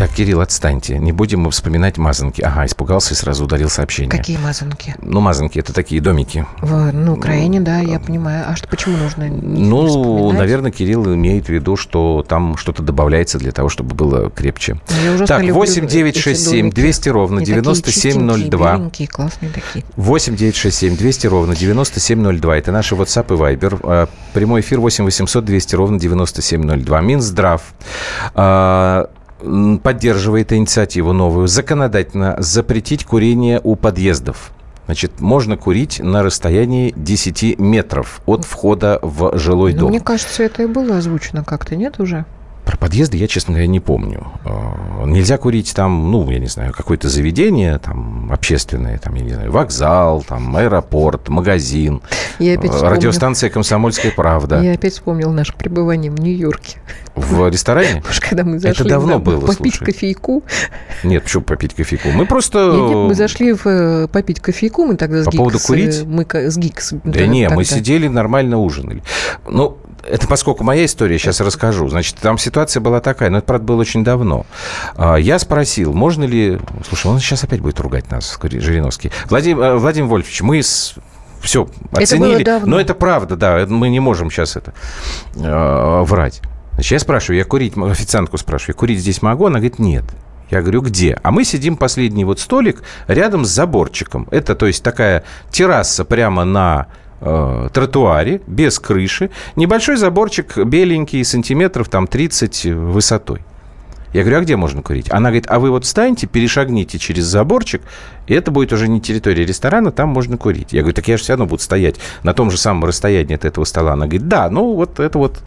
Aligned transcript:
Так, 0.00 0.12
Кирилл, 0.12 0.40
отстаньте. 0.40 0.98
Не 0.98 1.12
будем 1.12 1.40
мы 1.40 1.50
вспоминать 1.50 1.98
мазанки. 1.98 2.40
Ага, 2.40 2.64
испугался 2.64 3.12
и 3.12 3.16
сразу 3.18 3.44
ударил 3.44 3.68
сообщение. 3.68 4.10
Какие 4.10 4.38
мазанки? 4.38 4.94
Ну, 5.02 5.20
мазанки– 5.20 5.58
это 5.58 5.74
такие 5.74 6.00
домики. 6.00 6.46
В 6.62 6.90
ну, 6.90 7.12
Украине, 7.12 7.60
да, 7.60 7.80
я 7.80 8.00
понимаю. 8.00 8.46
А 8.48 8.56
что, 8.56 8.66
почему 8.66 8.96
нужно 8.96 9.28
Ну, 9.28 10.32
наверное, 10.32 10.70
Кирилл 10.70 11.04
имеет 11.14 11.48
в 11.48 11.48
виду, 11.50 11.76
что 11.76 12.24
там 12.26 12.56
что-то 12.56 12.82
добавляется 12.82 13.38
для 13.38 13.52
того, 13.52 13.68
чтобы 13.68 13.94
было 13.94 14.30
крепче. 14.30 14.80
Я 15.04 15.10
ужасно 15.10 15.26
Так, 15.26 15.40
люблю 15.40 15.56
8 15.56 15.86
9 15.86 16.16
6 16.16 16.40
эти 16.40 16.48
7 16.48 16.60
домики. 16.60 16.74
200 16.76 17.08
ровно 17.10 17.36
Они 17.36 17.44
такие 17.44 17.62
9702. 17.62 17.92
чистенькие, 17.92 18.78
беленькие, 18.78 19.08
классные 19.08 19.52
такие. 19.52 19.84
8 19.96 20.34
9 20.34 20.56
6 20.56 20.78
7 20.78 20.96
200 20.96 21.26
ровно 21.26 21.54
9702. 21.54 22.56
Это 22.56 22.72
наши 22.72 22.94
WhatsApp 22.94 23.34
и 23.34 23.38
Viber. 23.38 23.80
А, 23.82 24.08
Прямой 24.32 24.62
эфир 24.62 24.80
8 24.80 25.04
800 25.04 25.44
200 25.44 25.74
ровно 25.74 25.98
9702. 25.98 27.00
Минздрав 27.02 27.74
а, 28.32 29.10
поддерживает 29.82 30.52
инициативу 30.52 31.12
новую. 31.12 31.48
Законодательно 31.48 32.36
запретить 32.38 33.04
курение 33.04 33.60
у 33.62 33.76
подъездов. 33.76 34.52
Значит, 34.86 35.20
можно 35.20 35.56
курить 35.56 36.00
на 36.00 36.22
расстоянии 36.22 36.92
10 36.96 37.58
метров 37.60 38.20
от 38.26 38.44
входа 38.44 38.98
в 39.02 39.38
жилой 39.38 39.72
Ну, 39.72 39.80
дом. 39.80 39.90
мне 39.90 40.00
кажется, 40.00 40.42
это 40.42 40.64
и 40.64 40.66
было 40.66 40.96
озвучено 40.98 41.44
как-то, 41.44 41.76
нет 41.76 42.00
уже? 42.00 42.24
Про 42.70 42.76
подъезды 42.76 43.16
я, 43.16 43.26
честно 43.26 43.54
говоря, 43.54 43.66
не 43.66 43.80
помню. 43.80 44.28
Э, 44.44 45.04
Нельзя 45.04 45.38
курить 45.38 45.74
там, 45.74 46.12
ну, 46.12 46.30
я 46.30 46.38
не 46.38 46.46
знаю, 46.46 46.72
какое-то 46.72 47.08
заведение 47.08 47.76
там 47.80 48.30
общественное, 48.30 48.96
там, 48.98 49.16
я 49.16 49.24
не 49.24 49.32
знаю, 49.32 49.50
вокзал, 49.50 50.22
там, 50.22 50.54
аэропорт, 50.54 51.28
магазин, 51.28 52.00
Я 52.38 52.52
опять 52.52 52.66
э, 52.66 52.74
вспомнила. 52.74 52.94
радиостанция 52.94 53.50
«Комсомольская 53.50 54.12
правда». 54.12 54.60
Я 54.62 54.74
опять 54.74 54.92
вспомнил 54.92 55.32
наше 55.32 55.52
пребывание 55.56 56.12
в 56.12 56.20
Нью-Йорке. 56.20 56.80
В 57.16 57.48
ресторане? 57.48 58.04
Уж 58.08 58.20
когда 58.20 58.44
мы 58.44 58.60
зашли 58.60 58.88
давно 58.88 59.14
да, 59.14 59.18
было, 59.18 59.46
попить 59.46 59.74
слушай. 59.74 59.92
кофейку. 59.92 60.44
Нет, 61.02 61.24
почему 61.24 61.42
попить 61.42 61.74
кофейку? 61.74 62.10
Мы 62.10 62.24
просто... 62.24 62.70
Нет, 62.70 62.88
нет, 62.88 62.96
мы 63.08 63.14
зашли 63.16 63.52
в, 63.52 63.66
э, 63.66 64.06
попить 64.06 64.38
кофейку, 64.38 64.84
мы 64.84 64.94
тогда 64.94 65.22
с 65.22 65.24
По 65.24 65.32
поводу 65.32 65.56
Гикс, 65.56 65.64
э, 65.64 65.66
курить? 65.66 66.04
Мы 66.06 66.24
с 66.32 66.56
Гикс. 66.56 66.94
Да 67.02 67.26
не, 67.26 67.48
мы 67.48 67.64
сидели, 67.64 68.06
нормально 68.06 68.58
ужинали. 68.58 69.02
Ну, 69.48 69.76
это 70.08 70.26
поскольку 70.26 70.64
моя 70.64 70.84
история, 70.84 71.18
сейчас 71.18 71.40
расскажу. 71.40 71.88
Значит, 71.88 72.16
там 72.16 72.38
ситуация 72.38 72.80
была 72.80 73.00
такая, 73.00 73.30
но 73.30 73.38
это, 73.38 73.46
правда, 73.46 73.66
было 73.66 73.80
очень 73.80 74.04
давно. 74.04 74.46
А, 74.96 75.16
Я 75.16 75.38
спросил, 75.38 75.92
можно 75.92 76.24
ли... 76.24 76.58
Слушай, 76.88 77.08
он 77.08 77.20
сейчас 77.20 77.44
опять 77.44 77.60
будет 77.60 77.80
ругать 77.80 78.10
нас, 78.10 78.38
Жириновский. 78.42 79.10
Владимир, 79.28 79.62
э, 79.62 79.76
Владимир 79.76 80.08
Вольфович, 80.08 80.42
мы 80.42 80.62
с... 80.62 80.94
Все, 81.40 81.68
Это 81.92 82.02
оценили. 82.02 82.44
давно. 82.44 82.66
Но 82.76 82.80
это 82.80 82.94
правда, 82.94 83.34
да. 83.34 83.58
это 83.58 83.72
Мы 83.72 83.88
не 83.88 84.00
можем 84.00 84.30
сейчас 84.30 84.56
это 84.56 84.74
э, 85.36 86.02
врать. 86.02 86.42
Значит, 86.74 86.92
я 86.92 86.98
спрашиваю, 86.98 87.38
я 87.38 87.44
курить, 87.44 87.76
официантку 87.76 88.36
спрашиваю, 88.38 88.74
я 88.74 88.78
курить 88.78 89.00
здесь 89.00 89.22
могу? 89.22 89.46
Она 89.46 89.58
говорит, 89.58 89.78
нет. 89.78 90.04
Я 90.50 90.62
говорю, 90.62 90.82
где? 90.82 91.18
А 91.22 91.30
мы 91.30 91.44
сидим 91.44 91.76
последний 91.76 92.24
вот 92.24 92.40
столик 92.40 92.82
рядом 93.06 93.44
с 93.44 93.48
заборчиком. 93.48 94.26
Это, 94.30 94.54
то 94.54 94.66
есть, 94.66 94.82
такая 94.82 95.24
терраса 95.50 96.04
прямо 96.04 96.44
на 96.44 96.88
э, 97.20 97.68
тротуаре, 97.72 98.40
без 98.46 98.78
крыши. 98.78 99.30
Небольшой 99.56 99.96
заборчик, 99.96 100.56
беленький, 100.56 101.24
сантиметров 101.24 101.88
там 101.88 102.06
30 102.06 102.66
высотой. 102.66 103.40
Я 104.12 104.22
говорю, 104.22 104.38
а 104.38 104.40
где 104.40 104.56
можно 104.56 104.82
курить? 104.82 105.06
Она 105.10 105.30
говорит, 105.30 105.46
а 105.48 105.58
вы 105.58 105.70
вот 105.70 105.84
встаньте, 105.84 106.26
перешагните 106.26 106.98
через 106.98 107.24
заборчик, 107.24 107.82
и 108.26 108.34
это 108.34 108.50
будет 108.50 108.72
уже 108.72 108.88
не 108.88 109.00
территория 109.00 109.44
ресторана, 109.44 109.90
там 109.90 110.08
можно 110.10 110.36
курить. 110.36 110.72
Я 110.72 110.82
говорю, 110.82 110.94
так 110.94 111.08
я 111.08 111.16
же 111.16 111.22
все 111.22 111.32
равно 111.32 111.46
буду 111.46 111.62
стоять 111.62 111.96
на 112.22 112.32
том 112.32 112.50
же 112.50 112.58
самом 112.58 112.84
расстоянии 112.84 113.34
от 113.34 113.44
этого 113.44 113.64
стола. 113.64 113.92
Она 113.94 114.06
говорит, 114.06 114.28
да, 114.28 114.48
ну 114.50 114.74
вот 114.74 115.00
это 115.00 115.18
вот 115.18 115.38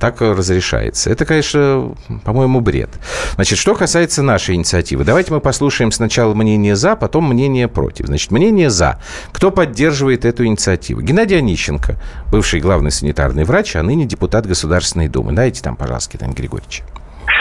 так 0.00 0.20
разрешается. 0.20 1.10
Это, 1.10 1.24
конечно, 1.24 1.94
по-моему, 2.24 2.60
бред. 2.60 2.90
Значит, 3.34 3.58
что 3.58 3.74
касается 3.74 4.22
нашей 4.22 4.54
инициативы, 4.54 5.04
давайте 5.04 5.32
мы 5.32 5.40
послушаем 5.40 5.92
сначала 5.92 6.34
мнение 6.34 6.76
«за», 6.76 6.96
потом 6.96 7.28
мнение 7.28 7.68
«против». 7.68 8.06
Значит, 8.06 8.30
мнение 8.30 8.70
«за». 8.70 9.00
Кто 9.32 9.50
поддерживает 9.50 10.24
эту 10.24 10.44
инициативу? 10.44 11.00
Геннадий 11.00 11.38
Онищенко, 11.38 11.96
бывший 12.30 12.60
главный 12.60 12.90
санитарный 12.90 13.44
врач, 13.44 13.76
а 13.76 13.82
ныне 13.82 14.04
депутат 14.06 14.46
Государственной 14.46 15.08
Думы. 15.08 15.32
Дайте 15.32 15.62
там, 15.62 15.76
пожалуйста, 15.76 16.18
Геннадий 16.18 16.36
Григорьевич. 16.38 16.82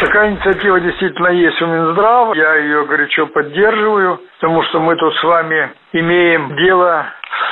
Такая 0.01 0.31
инициатива 0.31 0.79
действительно 0.79 1.27
есть 1.27 1.61
у 1.61 1.67
Минздрава. 1.67 2.33
Я 2.33 2.55
ее 2.55 2.85
горячо 2.87 3.27
поддерживаю, 3.27 4.19
потому 4.39 4.63
что 4.63 4.79
мы 4.79 4.95
тут 4.95 5.13
с 5.13 5.23
вами 5.23 5.69
имеем 5.93 6.55
дело 6.57 7.05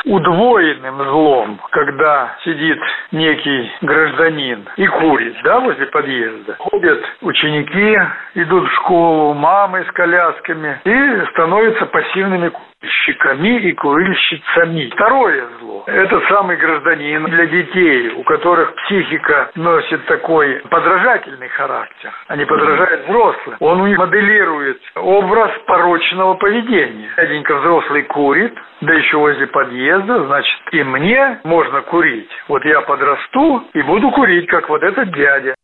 удвоенным 0.05 1.03
злом, 1.03 1.59
когда 1.71 2.35
сидит 2.43 2.79
некий 3.11 3.71
гражданин 3.81 4.67
и 4.77 4.87
курит, 4.87 5.35
да, 5.43 5.59
возле 5.59 5.85
подъезда. 5.87 6.55
Ходят 6.59 7.03
ученики, 7.21 7.99
идут 8.35 8.67
в 8.69 8.75
школу, 8.75 9.33
мамы 9.33 9.83
с 9.83 9.91
колясками 9.91 10.79
и 10.83 11.25
становятся 11.31 11.85
пассивными 11.87 12.49
курильщиками 12.49 13.59
и 13.59 13.71
курильщицами. 13.73 14.89
Второе 14.93 15.47
зло– 15.59 15.83
этот 15.87 16.23
самый 16.29 16.57
гражданин 16.57 17.25
для 17.25 17.45
детей, 17.47 18.09
у 18.15 18.23
которых 18.23 18.73
психика 18.75 19.51
носит 19.55 20.05
такой 20.05 20.61
подражательный 20.69 21.49
характер. 21.49 22.11
Они 22.27 22.45
подражают 22.45 23.07
взрослым. 23.07 23.57
Он 23.59 23.81
у 23.81 23.87
них 23.87 23.97
моделирует 23.97 24.81
образ 24.95 25.51
порочного 25.65 26.35
поведения. 26.35 27.09
Дяденька 27.17 27.55
взрослый 27.55 28.03
курит, 28.03 28.57
да 28.81 28.93
еще 28.93 29.17
возле 29.17 29.47
подъезда, 29.47 29.88
значит, 29.97 30.59
и 30.71 30.83
мне 30.83 31.39
можно 31.43 31.81
курить. 31.81 32.29
Вот 32.47 32.63
я 32.65 32.81
подрасту 32.81 33.63
и 33.73 33.81
буду 33.81 34.11
курить, 34.11 34.47
как 34.47 34.69
вот 34.69 34.83
этот 34.83 35.13
дядя. 35.13 35.55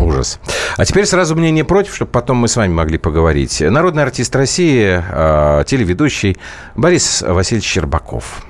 Ужас. 0.00 0.40
А 0.78 0.84
теперь 0.84 1.04
сразу 1.04 1.36
мнение 1.36 1.64
против, 1.64 1.94
чтобы 1.94 2.10
потом 2.10 2.38
мы 2.38 2.48
с 2.48 2.56
вами 2.56 2.72
могли 2.72 2.98
поговорить. 2.98 3.60
Народный 3.60 4.02
артист 4.02 4.34
России, 4.34 4.98
э, 4.98 5.64
телеведущий 5.64 6.36
Борис 6.74 7.22
Васильевич 7.22 7.68
Щербаков. 7.68 8.49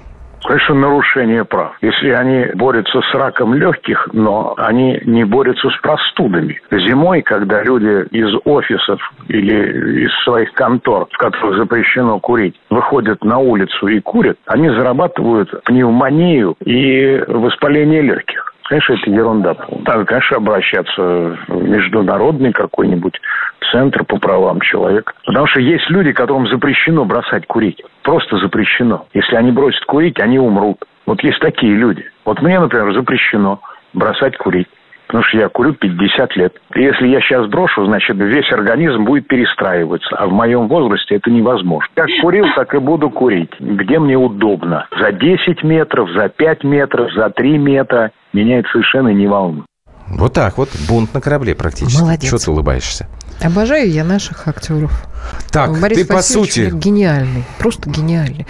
Конечно, 0.50 0.74
нарушение 0.74 1.44
прав. 1.44 1.76
Если 1.80 2.08
они 2.08 2.46
борются 2.54 3.00
с 3.02 3.14
раком 3.14 3.54
легких, 3.54 4.08
но 4.12 4.54
они 4.56 5.00
не 5.04 5.22
борются 5.22 5.70
с 5.70 5.76
простудами. 5.76 6.60
Зимой, 6.72 7.22
когда 7.22 7.62
люди 7.62 8.08
из 8.10 8.34
офисов 8.44 9.00
или 9.28 10.06
из 10.06 10.24
своих 10.24 10.52
контор, 10.54 11.06
в 11.08 11.16
которых 11.18 11.56
запрещено 11.56 12.18
курить, 12.18 12.56
выходят 12.68 13.22
на 13.22 13.38
улицу 13.38 13.86
и 13.86 14.00
курят, 14.00 14.38
они 14.46 14.70
зарабатывают 14.70 15.62
пневмонию 15.62 16.56
и 16.64 17.22
воспаление 17.28 18.02
легких. 18.02 18.52
Конечно, 18.70 18.94
это 18.94 19.10
ерунда. 19.10 19.56
Надо, 19.84 20.04
конечно, 20.04 20.36
обращаться 20.36 21.36
в 21.48 21.62
международный 21.62 22.52
какой-нибудь 22.52 23.20
центр 23.70 24.04
по 24.04 24.18
правам 24.18 24.60
человека. 24.60 25.12
Потому 25.24 25.46
что 25.46 25.60
есть 25.60 25.88
люди, 25.90 26.12
которым 26.12 26.48
запрещено 26.48 27.04
бросать 27.04 27.46
курить. 27.46 27.82
Просто 28.02 28.38
запрещено. 28.38 29.06
Если 29.12 29.36
они 29.36 29.52
бросят 29.52 29.84
курить, 29.84 30.20
они 30.20 30.38
умрут. 30.38 30.84
Вот 31.06 31.22
есть 31.22 31.40
такие 31.40 31.74
люди. 31.74 32.04
Вот 32.24 32.40
мне, 32.42 32.58
например, 32.58 32.92
запрещено 32.94 33.60
бросать 33.92 34.36
курить. 34.36 34.68
Потому 35.10 35.24
что 35.24 35.38
я 35.38 35.48
курю 35.48 35.72
50 35.74 36.36
лет. 36.36 36.54
И 36.76 36.82
если 36.82 37.08
я 37.08 37.20
сейчас 37.20 37.48
брошу, 37.48 37.84
значит, 37.84 38.16
весь 38.16 38.48
организм 38.52 39.04
будет 39.04 39.26
перестраиваться. 39.26 40.14
А 40.16 40.28
в 40.28 40.32
моем 40.32 40.68
возрасте 40.68 41.16
это 41.16 41.32
невозможно. 41.32 41.88
Как 41.94 42.06
курил, 42.22 42.46
так 42.54 42.72
и 42.74 42.78
буду 42.78 43.10
курить. 43.10 43.50
Где 43.58 43.98
мне 43.98 44.16
удобно. 44.16 44.86
За 45.00 45.10
10 45.10 45.64
метров, 45.64 46.10
за 46.12 46.28
5 46.28 46.62
метров, 46.62 47.12
за 47.12 47.28
3 47.30 47.58
метра. 47.58 48.12
Меня 48.32 48.60
это 48.60 48.68
совершенно 48.68 49.08
не 49.08 49.26
волнует. 49.26 49.66
Вот 50.10 50.32
так 50.32 50.58
вот, 50.58 50.68
бунт 50.88 51.12
на 51.12 51.20
корабле 51.20 51.56
практически. 51.56 52.00
Молодец. 52.00 52.28
Чего 52.28 52.38
ты 52.38 52.50
улыбаешься? 52.52 53.08
Обожаю 53.40 53.90
я 53.90 54.04
наших 54.04 54.48
актеров. 54.48 55.06
Так, 55.50 55.78
Борис 55.78 55.98
ты 55.98 56.04
по 56.04 56.22
сути... 56.22 56.70
гениальный, 56.72 57.44
просто 57.58 57.88
гениальный. 57.88 58.46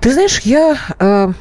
Ты 0.00 0.12
знаешь, 0.12 0.40
я 0.40 0.76
э, 0.98 1.32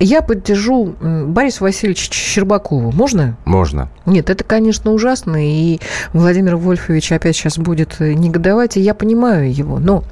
я 0.00 0.22
поддержу 0.22 0.94
Бориса 1.00 1.62
Васильевича 1.62 2.12
Щербакова. 2.12 2.90
Можно? 2.90 3.36
Можно. 3.44 3.90
Нет, 4.06 4.30
это, 4.30 4.44
конечно, 4.44 4.92
ужасно, 4.92 5.36
и 5.36 5.78
Владимир 6.12 6.56
Вольфович 6.56 7.12
опять 7.12 7.36
сейчас 7.36 7.58
будет 7.58 7.96
э, 8.00 8.14
негодовать, 8.14 8.76
и 8.76 8.80
я 8.80 8.94
понимаю 8.94 9.52
его, 9.52 9.78
но 9.78 10.02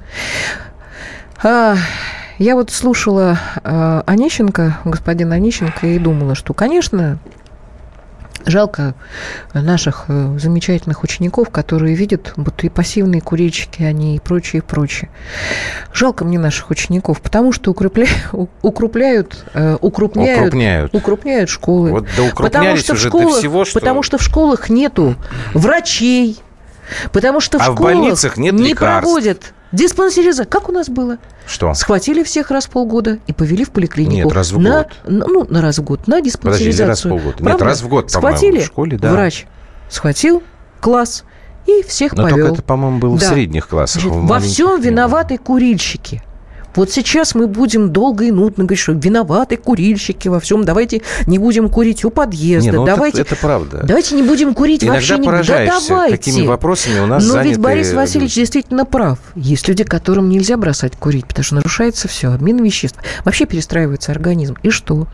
а, 1.42 1.76
я 2.38 2.54
вот 2.54 2.70
слушала 2.70 3.38
а, 3.64 4.02
Онищенко, 4.06 4.78
господина 4.84 5.36
Онищенко, 5.36 5.86
и 5.86 5.98
думала, 5.98 6.34
что, 6.34 6.52
конечно, 6.52 7.19
жалко 8.46 8.94
наших 9.55 10.05
э, 10.08 10.37
замечательных 10.38 11.02
учеников, 11.02 11.50
которые 11.50 11.94
видят, 11.94 12.32
будто 12.37 12.67
и 12.67 12.69
пассивные 12.69 13.20
курильщики 13.20 13.82
они, 13.82 14.17
и 14.17 14.19
прочее, 14.20 14.61
и 14.61 14.64
прочее. 14.64 15.11
Жалко 15.93 16.25
мне 16.25 16.38
наших 16.38 16.70
учеников, 16.70 17.20
потому 17.20 17.52
что 17.52 17.70
укрепля... 17.70 18.06
укрупляют, 18.62 19.44
э, 19.55 19.76
укрупняют, 19.81 20.40
Укрупняют. 20.40 20.94
укрупняют 20.94 21.50
школы. 21.50 21.90
Вот 21.90 22.06
да 22.17 22.31
Потому 22.35 22.76
что, 22.76 22.94
в 22.94 22.99
школах, 22.99 23.38
всего, 23.38 23.64
что... 23.64 23.81
потому 23.81 24.02
что 24.02 24.19
в 24.19 24.23
школах 24.23 24.70
нету 24.70 25.17
врачей, 25.55 26.38
потому 27.12 27.41
что 27.41 27.58
в 27.58 27.62
А 27.62 27.70
в 27.70 27.75
школах 27.75 27.94
больницах 27.94 28.37
нет 28.37 28.55
не 28.55 28.69
лекарств. 28.70 29.02
проводят 29.02 29.52
Диспансеризация. 29.73 30.47
Как 30.47 30.69
у 30.69 30.73
нас 30.73 30.88
было? 30.88 31.19
Что? 31.47 31.75
Схватили 31.75 32.23
всех 32.23 32.50
раз 32.50 32.67
в 32.67 32.70
полгода 32.70 33.19
и 33.26 33.32
повели 33.32 33.65
в 33.65 33.70
поликлинику. 33.70 34.29
Нет, 34.29 34.32
раз 34.32 34.53
в 34.53 34.59
на, 34.59 34.79
год. 34.85 34.87
на- 35.05 35.26
ну, 35.26 35.47
на 35.49 35.61
раз 35.61 35.79
в 35.79 35.82
год. 35.82 36.06
На 36.06 36.20
диспансеризацию. 36.20 36.88
раз 36.88 37.05
в 37.05 37.09
полгода. 37.09 37.29
Нет, 37.37 37.44
Правда? 37.44 37.65
раз 37.65 37.82
в 37.82 37.88
год, 37.88 38.11
Схватили 38.11 38.61
в 38.61 38.65
школе, 38.67 38.97
да. 38.97 39.12
врач. 39.12 39.47
Схватил 39.91 40.43
класс 40.81 41.25
и 41.67 41.82
всех 41.82 42.15
Но 42.15 42.23
повел. 42.25 42.37
только 42.38 42.53
это, 42.55 42.62
по-моему, 42.62 42.99
было 42.99 43.17
в 43.17 43.20
Да. 43.20 43.29
средних 43.29 43.69
классах. 43.69 44.03
Значит, 44.03 44.19
в 44.19 44.26
во 44.26 44.38
всем 44.41 44.81
виноваты 44.81 45.37
курильщики. 45.37 46.23
Вот 46.75 46.91
сейчас 46.91 47.35
мы 47.35 47.47
будем 47.47 47.93
долго 47.93 48.25
и 48.25 48.31
нудно 48.31 48.65
говорить, 48.65 48.79
что 48.81 48.93
виноваты 48.93 49.56
курильщики 49.56 50.29
во 50.29 50.38
всем. 50.38 50.65
Давайте 50.65 51.03
не 51.26 51.38
будем 51.38 51.69
курить 51.69 52.05
у 52.05 52.11
подъезда. 52.11 52.70
Не, 52.70 52.76
ну 52.76 52.85
это- 52.85 52.94
давайте, 52.94 53.23
это 53.23 53.37
правда. 53.37 53.81
давайте 53.85 54.15
не 54.15 54.23
будем 54.23 54.55
курить 54.55 54.85
Иногда 54.85 54.94
вообще. 55.00 55.19
не- 55.19 55.26
Да 55.26 55.81
давайте. 55.88 56.17
какими 56.17 56.47
вопросами 56.47 57.00
у 57.00 57.06
нас 57.06 57.25
Но 57.25 57.32
заняты 57.32 57.49
ведь 57.50 57.59
Борис. 57.59 57.93
Васильевич 57.93 58.35
действительно 58.35 58.85
прав. 58.85 59.19
Есть 59.35 59.67
люди, 59.69 59.82
которым 59.85 60.29
нельзя 60.29 60.56
бросать 60.56 60.97
курить, 60.97 61.26
потому 61.26 61.44
что 61.44 61.55
нарушается 61.56 62.06
все, 62.09 62.29
обмен 62.32 62.62
веществ. 62.62 62.99
Вообще 63.25 63.47
перестраивается 63.47 64.12
организм. 64.12 64.56
И 64.62 64.70
что? 64.70 65.06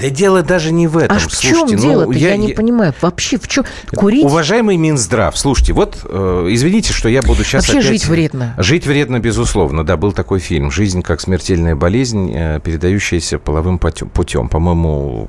Да 0.00 0.08
дело 0.08 0.42
даже 0.42 0.72
не 0.72 0.86
в 0.86 0.96
этом. 0.96 1.16
а 1.16 1.20
в 1.20 1.28
чем 1.28 1.56
Слушайте, 1.58 1.76
ну, 1.76 1.82
дело-то? 1.82 2.18
я, 2.18 2.36
не 2.36 2.52
понимаю. 2.52 2.94
Вообще 3.00 3.38
в 3.38 3.46
чем? 3.48 3.64
Курить? 3.94 4.24
Уважаемый 4.24 4.76
Минздрав, 4.76 5.36
слушайте, 5.36 5.72
вот 5.72 5.98
э, 6.04 6.46
извините, 6.50 6.92
что 6.92 7.08
я 7.08 7.20
буду 7.22 7.44
сейчас 7.44 7.66
Вообще 7.66 7.80
опять... 7.80 7.88
жить 7.88 8.06
вредно. 8.06 8.54
Жить 8.56 8.86
вредно, 8.86 9.18
безусловно. 9.18 9.84
Да, 9.84 9.96
был 9.96 10.12
такой 10.12 10.40
фильм 10.40 10.70
«Жизнь 10.70 11.02
как 11.02 11.20
смертельная 11.20 11.76
болезнь, 11.76 12.32
э, 12.34 12.60
передающаяся 12.60 13.38
половым 13.38 13.78
путем». 13.78 14.08
путем. 14.08 14.48
По-моему, 14.48 15.28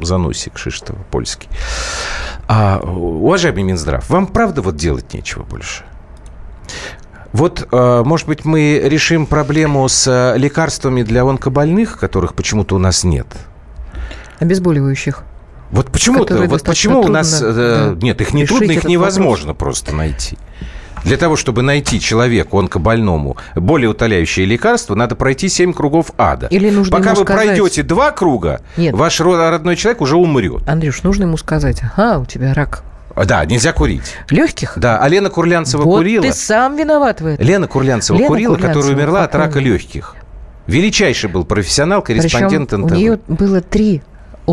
Занусик 0.00 0.56
Шиштов, 0.56 0.96
польский. 1.10 1.48
А, 2.46 2.80
уважаемый 2.80 3.64
Минздрав, 3.64 4.08
вам 4.08 4.26
правда 4.26 4.62
вот 4.62 4.76
делать 4.76 5.12
нечего 5.14 5.42
больше? 5.42 5.84
Вот, 7.32 7.66
э, 7.70 8.02
может 8.04 8.28
быть, 8.28 8.44
мы 8.44 8.80
решим 8.84 9.26
проблему 9.26 9.88
с 9.88 10.06
э, 10.06 10.38
лекарствами 10.38 11.02
для 11.02 11.22
онкобольных, 11.22 11.98
которых 11.98 12.34
почему-то 12.34 12.76
у 12.76 12.78
нас 12.78 13.04
нет. 13.04 13.26
Обезболивающих. 14.42 15.22
Вот 15.70 15.90
почему-то, 15.90 16.36
вот 16.42 16.62
почему 16.64 17.00
у 17.00 17.08
нас... 17.08 17.40
э, 17.42 17.94
да, 17.94 18.04
нет, 18.06 18.20
их 18.20 18.34
не 18.34 18.44
трудно, 18.44 18.72
их 18.72 18.84
невозможно 18.84 19.54
просто 19.54 19.94
найти. 19.94 20.36
Для 21.04 21.16
того, 21.16 21.34
чтобы 21.36 21.62
найти 21.62 21.98
человеку 21.98 22.58
онкобольному 22.58 23.36
более 23.56 23.88
утоляющее 23.90 24.46
лекарство, 24.46 24.94
надо 24.94 25.16
пройти 25.16 25.48
7 25.48 25.72
кругов 25.72 26.12
ада. 26.18 26.46
Или 26.48 26.70
нужно 26.70 26.96
Пока 26.96 27.14
вы 27.14 27.24
сказать- 27.24 27.46
пройдете 27.46 27.82
два 27.82 28.10
круга, 28.12 28.60
Нет. 28.76 28.94
ваш 28.94 29.20
ро- 29.20 29.50
родной 29.50 29.74
человек 29.76 30.00
уже 30.00 30.16
умрет. 30.16 30.62
Андрюш, 30.68 31.02
нужно 31.02 31.24
ему 31.24 31.36
сказать, 31.38 31.80
ага, 31.82 32.18
у 32.18 32.26
тебя 32.26 32.52
рак 32.54 32.84
А, 33.16 33.24
Да, 33.24 33.44
нельзя 33.44 33.72
курить. 33.72 34.14
легких. 34.30 34.74
Да, 34.76 34.98
а 34.98 35.08
Лена 35.08 35.28
Курлянцева 35.30 35.82
вот 35.82 35.98
курила. 35.98 36.22
ты 36.22 36.32
сам 36.32 36.76
виноват 36.76 37.20
в 37.20 37.26
этом. 37.26 37.44
Лена 37.46 37.66
Курлянцева 37.66 38.16
Лена 38.16 38.28
курила, 38.28 38.54
которая 38.54 38.74
Курлянцева, 38.74 38.96
умерла 38.96 39.24
от 39.24 39.34
рака 39.34 39.58
легких. 39.58 40.14
Величайший 40.66 41.28
был 41.30 41.44
профессионал, 41.44 42.02
корреспондент 42.02 42.70
Причем 42.70 42.84
у 42.84 42.86
НТВ. 42.86 42.96
нее 42.96 43.18
было 43.26 43.60
три 43.60 44.02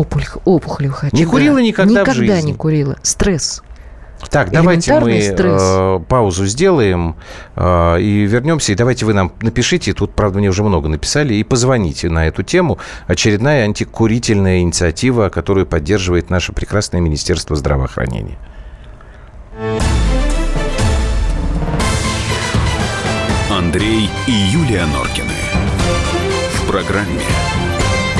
опухоль, 0.00 0.24
опухолевых 0.44 1.04
очага. 1.04 1.16
Не 1.16 1.24
курила 1.24 1.58
никогда 1.58 2.04
в 2.04 2.08
Никогда 2.08 2.34
жизни. 2.36 2.50
не 2.50 2.54
курила. 2.54 2.96
Стресс. 3.02 3.62
Так, 4.28 4.50
давайте 4.50 5.00
мы 5.00 5.20
стресс. 5.22 5.62
э, 5.64 6.00
паузу 6.06 6.44
сделаем 6.44 7.16
э, 7.56 8.00
и 8.00 8.26
вернемся. 8.26 8.72
И 8.72 8.74
давайте 8.74 9.06
вы 9.06 9.14
нам 9.14 9.32
напишите, 9.40 9.94
тут, 9.94 10.12
правда, 10.14 10.38
мне 10.38 10.50
уже 10.50 10.62
много 10.62 10.88
написали, 10.88 11.34
и 11.34 11.42
позвоните 11.42 12.10
на 12.10 12.26
эту 12.26 12.42
тему. 12.42 12.78
Очередная 13.06 13.64
антикурительная 13.64 14.60
инициатива, 14.60 15.30
которую 15.30 15.66
поддерживает 15.66 16.28
наше 16.28 16.52
прекрасное 16.52 17.00
Министерство 17.00 17.56
здравоохранения. 17.56 18.36
Андрей 23.50 24.08
и 24.26 24.32
Юлия 24.32 24.84
Норкины. 24.86 25.32
В 26.54 26.66
программе 26.70 27.20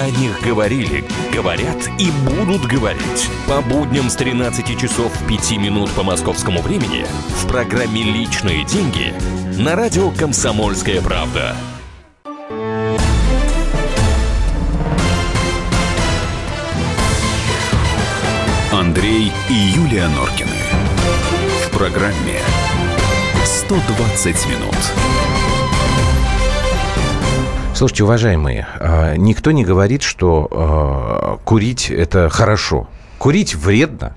О 0.00 0.08
них 0.08 0.40
говорили, 0.40 1.04
говорят 1.30 1.76
и 1.98 2.10
будут 2.24 2.62
говорить. 2.62 3.28
По 3.46 3.60
будням 3.60 4.08
с 4.08 4.16
13 4.16 4.80
часов 4.80 5.12
5 5.28 5.58
минут 5.58 5.90
по 5.90 6.02
московскому 6.02 6.62
времени 6.62 7.04
в 7.36 7.46
программе 7.46 8.02
«Личные 8.02 8.64
деньги» 8.64 9.12
на 9.58 9.76
радио 9.76 10.10
«Комсомольская 10.10 11.02
правда». 11.02 11.54
Андрей 18.72 19.30
и 19.50 19.52
Юлия 19.52 20.08
Норкины. 20.08 20.56
В 21.66 21.76
программе 21.76 22.40
120 23.44 24.46
минут. 24.46 25.29
Слушайте, 27.80 28.04
уважаемые, 28.04 28.68
э, 28.78 29.14
никто 29.16 29.52
не 29.52 29.64
говорит, 29.64 30.02
что 30.02 31.38
э, 31.40 31.44
курить 31.46 31.90
это 31.90 32.28
хорошо. 32.28 32.90
Курить 33.16 33.54
вредно. 33.54 34.14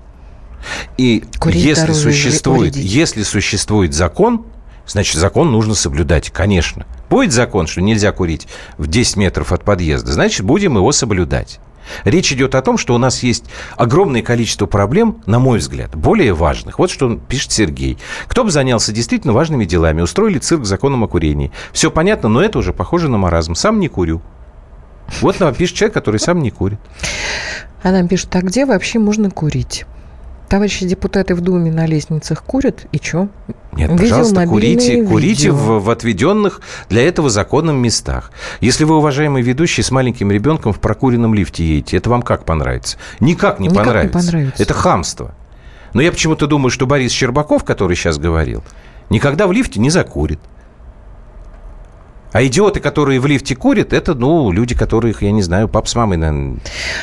И 0.98 1.24
Курить 1.40 1.64
если 1.64 1.94
существует, 1.94 2.74
вредить. 2.74 2.92
если 2.92 3.22
существует 3.22 3.94
закон, 3.94 4.44
значит, 4.86 5.16
закон 5.16 5.50
нужно 5.50 5.74
соблюдать, 5.74 6.28
конечно. 6.28 6.84
Будет 7.08 7.32
закон, 7.32 7.66
что 7.66 7.80
нельзя 7.80 8.12
курить 8.12 8.48
в 8.76 8.86
10 8.86 9.16
метров 9.16 9.50
от 9.50 9.64
подъезда, 9.64 10.12
значит, 10.12 10.44
будем 10.44 10.76
его 10.76 10.92
соблюдать. 10.92 11.58
Речь 12.04 12.32
идет 12.32 12.54
о 12.54 12.62
том, 12.62 12.78
что 12.78 12.94
у 12.94 12.98
нас 12.98 13.22
есть 13.22 13.44
огромное 13.76 14.22
количество 14.22 14.66
проблем, 14.66 15.22
на 15.26 15.38
мой 15.38 15.58
взгляд, 15.58 15.94
более 15.94 16.34
важных. 16.34 16.78
Вот 16.78 16.90
что 16.90 17.16
пишет 17.16 17.52
Сергей. 17.52 17.98
Кто 18.26 18.44
бы 18.44 18.50
занялся 18.50 18.92
действительно 18.92 19.32
важными 19.32 19.64
делами, 19.64 20.00
устроили 20.00 20.38
цирк 20.38 20.64
законом 20.64 21.04
о 21.04 21.08
курении. 21.08 21.52
Все 21.72 21.90
понятно, 21.90 22.28
но 22.28 22.42
это 22.42 22.58
уже 22.58 22.72
похоже 22.72 23.08
на 23.08 23.18
маразм. 23.18 23.54
Сам 23.54 23.80
не 23.80 23.88
курю. 23.88 24.22
Вот 25.20 25.40
нам 25.40 25.54
пишет 25.54 25.76
человек, 25.76 25.94
который 25.94 26.18
сам 26.18 26.40
не 26.40 26.50
курит. 26.50 26.78
А 27.82 27.90
нам 27.90 28.08
пишут, 28.08 28.34
а 28.36 28.40
где 28.40 28.64
вообще 28.64 28.98
можно 28.98 29.30
курить? 29.30 29.84
Товарищи 30.48 30.86
депутаты 30.86 31.34
в 31.34 31.40
Думе 31.40 31.72
на 31.72 31.86
лестницах 31.86 32.42
курят, 32.44 32.86
и 32.92 32.98
чё? 32.98 33.28
Нет, 33.72 33.90
Видел 33.90 33.98
пожалуйста, 33.98 34.46
курите, 34.46 35.02
курите 35.04 35.48
видео. 35.48 35.54
в, 35.54 35.84
в 35.84 35.90
отведенных 35.90 36.60
для 36.88 37.02
этого 37.08 37.30
законом 37.30 37.76
местах. 37.76 38.30
Если 38.60 38.84
вы, 38.84 38.96
уважаемый 38.98 39.42
ведущий, 39.42 39.82
с 39.82 39.90
маленьким 39.90 40.30
ребенком 40.30 40.72
в 40.72 40.80
прокуренном 40.80 41.34
лифте 41.34 41.64
едете, 41.64 41.96
это 41.96 42.10
вам 42.10 42.22
как 42.22 42.44
понравится? 42.44 42.98
Никак 43.20 43.58
не, 43.58 43.68
Никак 43.68 43.78
не 43.78 43.84
понравится. 43.86 44.18
понравится. 44.18 44.62
Это 44.62 44.74
хамство. 44.74 45.34
Но 45.92 46.02
я 46.02 46.12
почему-то 46.12 46.46
думаю, 46.46 46.70
что 46.70 46.86
Борис 46.86 47.10
Щербаков, 47.12 47.64
который 47.64 47.96
сейчас 47.96 48.18
говорил, 48.18 48.62
никогда 49.10 49.46
в 49.46 49.52
лифте 49.52 49.80
не 49.80 49.90
закурит. 49.90 50.40
А 52.32 52.44
идиоты, 52.44 52.80
которые 52.80 53.20
в 53.20 53.26
лифте 53.26 53.54
курят, 53.56 53.92
это, 53.92 54.14
ну, 54.14 54.50
люди, 54.50 54.74
которых, 54.74 55.22
я 55.22 55.30
не 55.30 55.42
знаю, 55.42 55.68
пап 55.68 55.86
с 55.88 55.94
мамой, 55.94 56.16
наверное, 56.16 56.56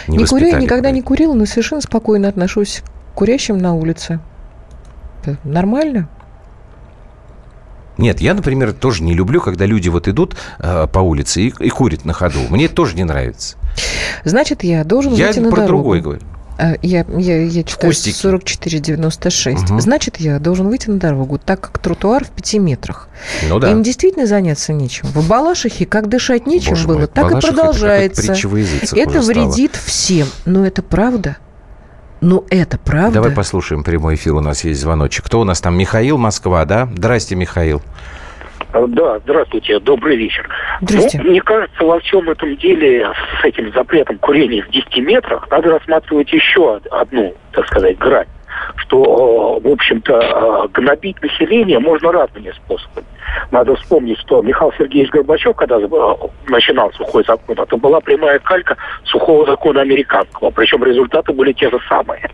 не, 0.08 0.18
Не 0.18 0.26
курю, 0.26 0.58
никогда 0.58 0.92
не 0.92 1.02
курила, 1.02 1.34
но 1.34 1.46
совершенно 1.46 1.82
спокойно 1.82 2.28
отношусь 2.28 2.82
к 2.82 3.01
курящим 3.16 3.58
на 3.58 3.74
улице. 3.74 4.20
Это 5.24 5.38
Нормально? 5.44 6.10
Нет, 7.98 8.20
я, 8.20 8.34
например, 8.34 8.74
тоже 8.74 9.04
не 9.04 9.14
люблю, 9.14 9.42
когда 9.42 9.66
люди 9.66 9.90
вот 9.90 10.08
идут 10.08 10.36
э, 10.60 10.88
по 10.92 11.00
улице 11.00 11.42
и, 11.42 11.54
и 11.60 11.70
курят 11.70 12.06
на 12.06 12.14
ходу. 12.14 12.40
Мне 12.50 12.66
это 12.66 12.74
тоже 12.76 12.96
не 12.96 13.04
нравится. 13.04 13.58
Значит, 14.24 14.64
я 14.64 14.84
должен 14.84 15.14
Я 15.14 15.28
выйти 15.28 15.40
на 15.40 15.50
про 15.52 15.62
дорогу. 15.62 15.84
другое 15.84 16.02
говорю. 16.02 16.22
А, 16.58 16.74
Я, 16.82 17.06
я, 17.18 17.44
я 17.44 17.64
читаю 17.64 17.92
кустики. 17.92 18.16
4496. 18.16 19.70
Мгм. 19.70 19.82
Значит, 19.82 20.18
я 20.18 20.40
должен 20.40 20.68
выйти 20.68 20.90
на 20.90 21.00
дорогу, 21.00 21.38
так 21.38 21.60
как 21.62 21.80
тротуар 21.80 22.24
в 22.26 22.30
пяти 22.30 22.60
метрах. 22.60 23.08
Ну 23.48 23.60
да. 23.60 23.72
Им 23.72 23.84
действительно 23.84 24.26
заняться 24.26 24.74
нечем. 24.74 25.08
В 25.10 25.28
Балашихе, 25.28 25.86
как 25.86 26.08
дышать 26.08 26.48
нечем 26.48 26.72
Боже 26.72 26.88
было, 26.88 26.98
мой, 27.00 27.08
так 27.08 27.30
Балашиха 27.30 27.36
и 27.36 27.50
это 27.50 27.56
продолжается. 27.56 28.34
Это 28.34 29.22
стало. 29.22 29.24
вредит 29.26 29.76
всем. 29.76 30.28
Но 30.46 30.66
это 30.66 30.82
правда. 30.82 31.38
Ну, 32.22 32.46
это 32.52 32.78
правда. 32.78 33.16
Давай 33.16 33.32
послушаем 33.32 33.84
прямой 33.84 34.16
эфир. 34.16 34.36
У 34.36 34.42
нас 34.42 34.64
есть 34.64 34.80
звоночек. 34.80 35.26
Кто 35.26 35.40
у 35.42 35.44
нас 35.44 35.60
там? 35.60 35.78
Михаил, 35.78 36.18
Москва, 36.18 36.66
да? 36.66 36.88
Здрасте, 36.96 37.36
Михаил. 37.36 37.82
А, 38.74 38.86
Да, 38.88 39.20
здравствуйте, 39.20 39.80
добрый 39.80 40.16
вечер. 40.18 40.48
Здрасте. 40.82 41.20
Ну, 41.24 41.32
мне 41.32 41.42
кажется, 41.42 41.84
во 41.84 42.00
всем 42.00 42.30
этом 42.30 42.56
деле 42.58 43.08
с 43.42 43.44
этим 43.46 43.72
запретом 43.74 44.18
курения 44.20 44.64
в 44.64 44.70
10 44.70 44.98
метрах 45.00 45.50
надо 45.50 45.72
рассматривать 45.72 46.32
еще 46.32 46.60
од- 46.76 46.88
одну, 46.92 47.34
так 47.54 47.66
сказать, 47.68 47.98
грань. 47.98 48.28
Что, 48.78 49.60
э, 49.64 49.68
в 49.68 49.72
общем-то, 49.72 50.14
э, 50.14 50.68
гнобить 50.74 51.22
население 51.22 51.80
можно 51.80 52.12
разными 52.12 52.52
способами. 52.52 53.06
Надо 53.52 53.76
вспомнить, 53.76 54.20
что 54.20 54.42
Михаил 54.42 54.74
Сергеевич 54.78 55.12
Горбачев, 55.12 55.56
когда 55.56 55.78
э, 55.78 55.88
начинал 56.48 56.92
сухой 56.94 57.24
закон, 57.26 57.58
это 57.58 57.78
была 57.78 58.00
прямая 58.02 58.40
калька 58.40 58.78
сухого 59.06 59.46
закона 59.46 59.82
американского. 59.82 60.52
Причем 60.52 60.84
результаты 60.84 61.34
были 61.34 61.54
те 61.54 61.70
же 61.70 61.80
самые. 61.88 62.30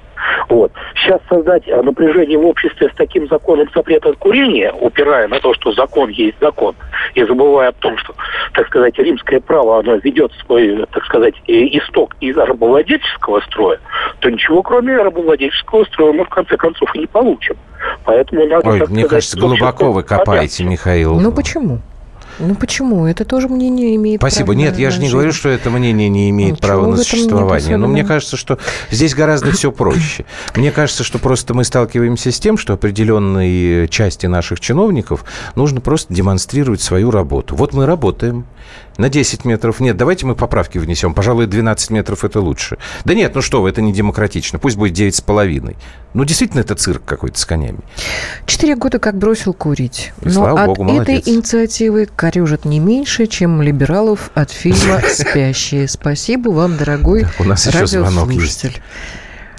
Вот. 0.50 0.72
Сейчас 0.96 1.22
создать 1.29 1.67
напряжение 1.67 2.38
в 2.38 2.46
обществе 2.46 2.89
с 2.89 2.96
таким 2.96 3.27
законом 3.27 3.67
запрета 3.74 4.13
курения, 4.13 4.72
упирая 4.72 5.27
на 5.27 5.39
то, 5.39 5.53
что 5.53 5.72
закон 5.74 6.10
есть 6.10 6.38
закон, 6.39 6.75
и 7.15 7.24
забывая 7.24 7.70
о 7.70 7.74
том, 7.74 7.98
что, 7.98 8.13
так 8.53 8.67
сказать, 8.67 8.98
римское 8.98 9.39
право, 9.39 9.79
оно 9.79 9.96
ведет 9.96 10.32
свой, 10.46 10.86
так 10.91 11.06
сказать, 11.06 11.36
исток 11.48 12.15
из 12.20 12.38
рабовладельческого 12.38 13.41
строя, 13.41 13.79
то 14.20 14.29
ничего 14.29 14.62
кроме 14.62 14.98
рабовладельческого 14.98 15.86
строя 15.86 16.13
мы 16.13 16.25
в 16.25 16.29
конце 16.29 16.58
концов 16.58 16.94
и 16.96 17.00
не 17.00 17.08
получим. 17.08 17.56
Поэтому 18.06 18.46
надо, 18.48 18.67
Ой, 18.67 18.79
мне 18.79 19.06
сказать, 19.06 19.10
кажется, 19.10 19.39
глубоко 19.39 19.91
вы 19.91 20.03
копаете, 20.03 20.63
Михаил. 20.63 21.20
Ну 21.20 21.32
почему? 21.32 21.79
Ну 22.39 22.56
почему? 22.56 23.06
Это 23.06 23.25
тоже 23.25 23.48
мнение 23.48 23.96
имеет 23.96 24.22
Спасибо. 24.22 24.48
право 24.48 24.58
Нет, 24.60 24.77
я 24.77 24.91
же 24.91 24.98
не 24.98 25.06
жизнь. 25.06 25.13
говорю, 25.13 25.32
что 25.32 25.50
это 25.50 25.70
мнение 25.70 26.10
не 26.10 26.29
имеет 26.29 26.51
Ну, 26.51 26.58
права 26.58 26.88
на 26.88 26.98
существование. 26.98 27.77
Но 27.77 27.88
мне 27.88 28.03
кажется, 28.03 28.38
что 28.38 28.60
здесь 28.91 29.15
гораздо 29.15 29.51
все 29.51 29.72
проще. 29.72 30.25
Мне 30.56 30.72
кажется, 30.72 31.03
что 31.03 31.20
просто 31.20 31.53
мы 31.53 31.63
сталкиваемся 31.63 32.32
с 32.32 32.39
тем, 32.39 32.58
что 32.58 32.74
определенной 32.74 33.88
части 33.88 34.25
наших 34.27 34.60
чиновников 34.60 35.25
нужно 35.56 35.82
просто 35.82 36.13
демонстрировать 36.13 36.82
свою 36.82 37.12
работу. 37.12 37.56
Вот 37.56 37.74
мы 37.74 37.86
работаем. 37.86 38.46
На 38.98 39.10
10 39.10 39.46
метров. 39.46 39.80
Нет, 39.80 39.96
давайте 39.96 40.25
мы 40.25 40.36
поправки 40.36 40.77
внесем. 40.77 41.13
Пожалуй, 41.13 41.46
12 41.46 41.92
метров 41.92 42.24
это 42.24 42.39
лучше. 42.42 42.77
Да 43.06 43.13
нет, 43.13 43.36
ну 43.36 43.42
что 43.42 43.62
вы, 43.62 43.70
это 43.70 43.82
не 43.82 43.94
демократично. 43.94 44.58
Пусть 44.60 44.75
будет 44.77 44.98
9,5. 44.98 45.75
Ну, 46.13 46.24
действительно, 46.25 46.62
это 46.62 46.74
цирк 46.75 47.04
какой-то 47.06 47.39
с 47.39 47.46
конями. 47.46 47.80
Четыре 48.48 48.75
года 48.75 48.98
как 48.98 49.18
бросил 49.18 49.54
курить. 49.54 50.13
И 50.22 50.25
Но 50.25 50.32
слава 50.32 50.62
от 50.62 50.66
богу, 50.68 50.84
молодец. 50.84 51.20
этой 51.20 51.34
инициативы 51.34 52.08
корежит 52.08 52.66
не 52.66 52.80
меньше, 52.80 53.27
чем 53.27 53.62
либералов 53.62 54.32
от 54.34 54.51
фильма 54.51 55.01
«Спящие». 55.08 55.88
Спасибо 55.88 56.50
вам, 56.50 56.77
дорогой 56.77 57.24
Так, 57.24 57.39
у 57.39 57.44
нас 57.44 57.68
еще 57.68 57.86
звонок 57.86 58.32
есть. 58.32 58.66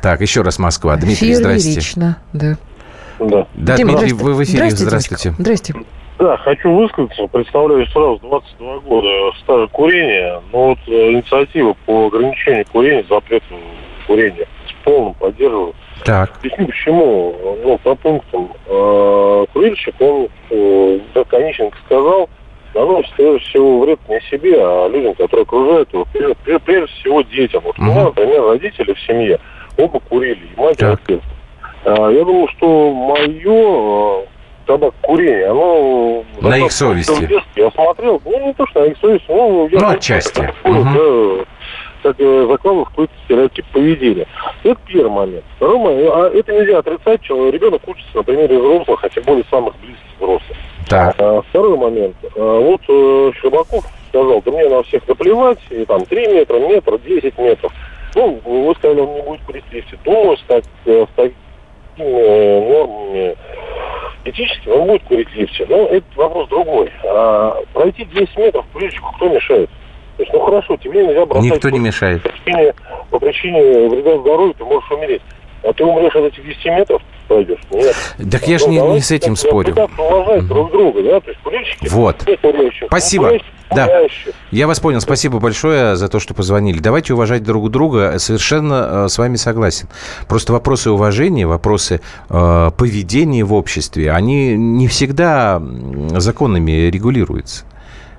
Так, 0.03 0.21
еще 0.21 0.43
раз 0.43 0.59
Москва. 0.59 0.97
Дмитрий, 0.97 1.35
здрасте. 1.35 1.69
Феерично, 1.71 2.19
да. 2.33 2.57
Да. 3.21 3.47
Да, 3.55 3.77
Дима, 3.77 3.93
Дмитрий, 3.93 4.11
здрасте. 4.11 4.25
вы 4.25 4.35
в 4.35 4.43
эфире. 4.45 4.71
Здрасте, 4.71 4.85
Здравствуйте. 4.85 5.31
Димочка. 5.39 5.85
Да, 6.19 6.37
хочу 6.39 6.73
высказаться. 6.75 7.27
Представляю 7.29 7.87
сразу 7.87 8.19
22 8.23 8.79
года 8.81 9.09
стажа 9.39 9.67
курения. 9.69 10.41
Но 10.53 10.69
вот 10.71 10.79
э, 10.89 11.13
инициатива 11.13 11.77
по 11.87 12.07
ограничению 12.07 12.65
курения, 12.73 13.05
запрету 13.09 13.55
курения 14.07 14.47
с 14.67 14.85
полным 14.85 15.15
поддерживаю. 15.15 15.75
Так. 16.05 16.37
Объясню 16.39 16.67
почему. 16.67 17.35
Ну, 17.63 17.79
по 17.79 17.95
пунктам. 17.95 18.53
Э, 18.67 19.47
курильщик, 19.53 19.95
он, 20.01 20.29
э, 20.51 21.01
как 21.15 21.33
Онищенко 21.35 21.79
сказал, 21.87 22.29
наносит 22.75 23.13
прежде 23.15 23.39
всего 23.49 23.81
вред 23.81 24.01
не 24.09 24.21
себе, 24.23 24.57
а 24.59 24.89
людям, 24.89 25.15
которые 25.15 25.43
окружают 25.45 25.93
его. 25.93 26.05
Прежде, 26.13 26.59
прежде- 26.59 26.93
всего 27.01 27.23
детям. 27.23 27.63
Вот 27.65 27.79
у 27.79 27.83
меня, 27.83 27.95
Мгм. 27.95 28.05
например, 28.07 28.43
родители 28.43 28.93
в 28.93 29.01
семье 29.03 29.39
оба 29.77 30.01
курили, 30.01 30.41
и 30.57 30.61
мать, 30.61 30.77
и 30.77 30.81
Так. 30.81 31.01
отец. 31.05 31.21
А, 31.85 32.11
Я 32.11 32.25
думаю, 32.25 32.49
что 32.49 32.93
мое 32.93 34.25
табакокурение, 34.69 35.47
оно... 35.49 36.25
На 36.41 36.59
их 36.59 36.71
совести. 36.71 37.27
Детстве 37.27 37.41
Я 37.57 37.71
смотрел, 37.71 38.21
ну, 38.25 38.47
не 38.47 38.53
то, 38.53 38.67
что 38.69 38.81
на 38.81 38.85
их 38.85 38.99
совести, 38.99 39.25
ну, 39.29 39.67
я... 39.69 39.81
Ну, 39.81 39.89
отчасти. 39.89 40.41
Такое, 40.63 40.73
Мгм. 40.73 40.95
да, 40.95 41.45
как 42.03 42.17
э, 42.21 42.47
закладывал 42.49 42.85
какой-то 42.85 43.13
стереотип 43.25 43.67
поведения. 43.73 44.27
Это 44.63 44.79
первый 44.87 45.11
момент. 45.11 45.45
Второй 45.57 45.79
момент, 45.79 46.11
а 46.15 46.31
это 46.33 46.53
нельзя 46.53 46.79
отрицать, 46.79 47.25
что 47.25 47.49
ребенок 47.49 47.81
учится 47.89 48.17
на 48.19 48.23
примере 48.23 48.59
взрослых, 48.59 49.03
а 49.03 49.09
тем 49.09 49.25
более 49.25 49.45
самых 49.51 49.75
близких 49.79 50.05
взрослых. 50.21 50.59
Так. 50.89 51.15
А, 51.19 51.43
второй 51.49 51.77
момент. 51.79 52.17
А, 52.37 52.61
вот 52.61 52.81
э, 52.89 53.33
Щербаков 53.41 53.85
сказал, 54.11 54.43
да 54.43 54.51
мне 54.53 54.69
на 54.69 54.83
всех 54.85 55.09
наплевать, 55.09 55.59
и 55.71 55.85
там 55.87 56.05
3 56.05 56.27
метра, 56.29 56.59
метр, 56.59 56.99
10 56.99 57.39
метров. 57.39 57.73
Ну, 58.15 58.39
вы 58.45 58.75
сказали, 58.75 59.01
он 59.01 59.15
не 59.15 59.23
будет 59.23 59.41
курить 59.43 59.65
в 59.69 59.73
лифте. 59.73 59.99
Думаю, 60.05 60.37
с, 60.37 60.41
так- 60.47 60.65
такими 61.99 62.71
нормами 62.71 63.37
этическими 64.25 64.73
он 64.73 64.87
будет 64.87 65.03
курить 65.05 65.29
лифте. 65.35 65.67
Но 65.69 65.87
это 65.87 66.05
вопрос 66.17 66.49
другой. 66.49 66.91
А, 67.05 67.57
пройти 67.73 68.05
10 68.05 68.37
метров 68.37 68.65
курильщику 68.73 69.13
кто 69.17 69.29
мешает? 69.29 69.71
То 70.17 70.23
есть, 70.25 70.33
ну 70.33 70.41
хорошо, 70.41 70.77
тебе 70.77 71.07
нельзя 71.07 71.25
бросать... 71.27 71.51
Никто 71.51 71.71
не 71.71 71.79
мешает. 71.79 72.23
По 72.23 72.29
причине, 72.29 72.75
по 73.11 73.19
причине 73.19 73.89
вреда 73.89 74.19
здоровью 74.19 74.55
ты 74.55 74.65
можешь 74.65 74.91
умереть. 74.91 75.23
А 75.65 75.73
ты 75.73 75.85
умрешь 75.85 76.15
от 76.15 76.25
этих 76.25 76.45
10 76.45 76.65
метров, 76.67 77.03
пойдешь? 77.29 77.59
Нет. 77.71 77.95
Так 78.31 78.47
я 78.47 78.59
ж 78.59 78.63
Ну, 78.67 78.71
не, 78.71 78.81
не 78.95 79.01
с 79.01 79.11
этим 79.11 79.37
спорю. 79.37 79.75
уважать 79.97 80.47
друг 80.47 80.71
друга, 80.71 81.03
да? 81.03 81.21
То 81.21 81.31
есть 81.31 81.43
курильщики... 81.43 81.89
Вот. 81.89 82.17
курящие, 82.41 82.87
Спасибо. 82.89 83.29
курящие, 83.29 83.53
Да. 83.75 83.89
Я 84.51 84.67
вас 84.67 84.81
понял. 84.81 85.01
Спасибо 85.01 85.39
большое 85.41 85.97
за 85.97 86.09
то, 86.09 86.21
что 86.21 86.35
позвонили. 86.35 86.79
Давайте 86.79 87.15
уважать 87.15 87.43
друг 87.43 87.71
друга. 87.71 88.19
Совершенно 88.19 89.05
э, 89.05 89.09
с 89.09 89.19
вами 89.19 89.37
согласен. 89.37 89.89
Просто 90.27 90.53
вопросы 90.53 90.91
уважения, 90.91 91.47
вопросы 91.47 92.01
э, 92.31 92.71
поведения 92.77 93.45
в 93.45 93.53
обществе, 93.53 94.11
они 94.13 94.57
не 94.57 94.89
всегда 94.89 95.63
законами 96.17 96.89
регулируются. 96.91 97.65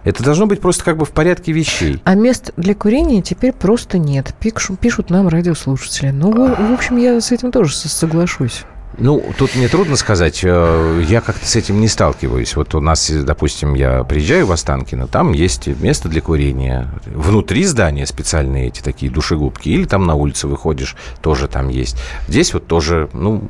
Это 0.03 0.23
должно 0.23 0.45
быть 0.45 0.61
просто 0.61 0.83
как 0.85 0.97
бы 0.97 1.05
в 1.05 1.09
порядке 1.11 1.51
вещей. 1.51 2.01
А 2.05 2.15
мест 2.15 2.51
для 2.55 2.73
курения 2.73 3.21
теперь 3.21 3.51
просто 3.51 3.97
нет. 3.97 4.33
Пишут, 4.39 4.79
пишут 4.79 5.09
нам 5.09 5.27
радиослушатели. 5.27 6.09
Ну, 6.11 6.31
в, 6.31 6.73
общем, 6.73 6.97
я 6.97 7.19
с 7.19 7.31
этим 7.31 7.51
тоже 7.51 7.75
со- 7.75 7.89
соглашусь. 7.89 8.63
Ну, 8.99 9.23
тут 9.37 9.55
мне 9.55 9.67
трудно 9.67 9.95
сказать. 9.95 10.41
э, 10.43 11.03
Я 11.07 11.21
как-то 11.21 11.45
с 11.45 11.55
этим 11.55 11.79
не 11.79 11.87
сталкиваюсь. 11.87 12.55
Вот 12.55 12.75
у 12.75 12.81
нас, 12.81 13.09
допустим, 13.09 13.73
я 13.73 14.03
приезжаю 14.03 14.45
в 14.45 14.51
Останкино, 14.51 15.07
там 15.07 15.33
есть 15.33 15.67
место 15.67 16.09
для 16.09 16.21
курения. 16.21 16.89
Внутри 17.05 17.63
здания 17.65 18.05
специальные 18.05 18.67
эти 18.67 18.81
такие 18.81 19.11
душегубки. 19.11 19.69
Или 19.69 19.85
там 19.85 20.05
на 20.05 20.15
улице 20.15 20.47
выходишь, 20.47 20.95
тоже 21.21 21.47
там 21.47 21.69
есть. 21.69 21.97
Здесь 22.27 22.53
вот 22.53 22.67
тоже, 22.67 23.09
ну, 23.13 23.49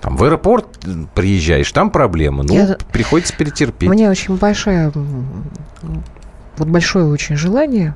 там 0.00 0.16
в 0.16 0.24
аэропорт 0.24 0.66
приезжаешь, 1.14 1.70
там 1.72 1.90
проблемы. 1.90 2.44
Ну, 2.44 2.54
Я- 2.54 2.78
приходится 2.92 3.34
перетерпеть. 3.36 3.88
У 3.88 3.92
меня 3.92 4.10
очень 4.10 4.36
большая, 4.36 4.90
м, 4.94 5.42
вот 6.56 6.68
большое 6.68 7.06
очень 7.06 7.36
желание 7.36 7.94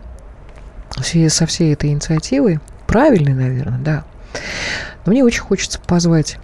в 0.96 1.02
связи 1.04 1.28
со 1.28 1.46
всей 1.46 1.72
этой 1.72 1.90
инициативой, 1.90 2.60
правильной, 2.86 3.32
наверное, 3.34 3.78
да. 3.78 4.04
Но 5.06 5.12
мне 5.12 5.24
очень 5.24 5.42
хочется 5.42 5.80
позвать 5.80 6.38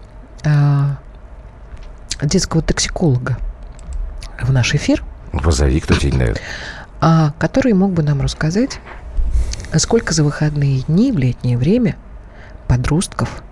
детского 2.23 2.62
токсиколога 2.62 3.38
в 4.40 4.52
наш 4.52 4.75
эфир, 4.75 5.02
Позови, 5.32 5.80
кто 5.80 5.94
тебе 5.94 6.12
не 6.12 6.18
дает. 6.18 6.40
а, 7.00 7.32
который 7.38 7.73
мог 7.73 7.92
бы 7.92 8.02
нам 8.02 8.20
рассказать, 8.20 8.80
сколько 9.76 10.12
за 10.12 10.25
выходные 10.25 10.80
дни 10.82 11.12
в 11.12 11.18
летнее 11.18 11.56
время 11.56 11.97
подростков 12.68 13.42